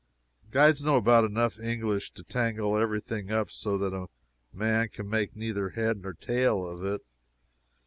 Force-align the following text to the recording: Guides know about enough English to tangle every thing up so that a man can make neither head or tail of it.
Guides 0.49 0.83
know 0.83 0.95
about 0.97 1.25
enough 1.25 1.59
English 1.59 2.09
to 2.13 2.23
tangle 2.23 2.75
every 2.75 3.01
thing 3.01 3.31
up 3.31 3.51
so 3.51 3.77
that 3.77 3.93
a 3.93 4.07
man 4.51 4.89
can 4.89 5.07
make 5.07 5.35
neither 5.35 5.69
head 5.69 6.01
or 6.03 6.15
tail 6.15 6.65
of 6.65 6.83
it. 6.83 7.01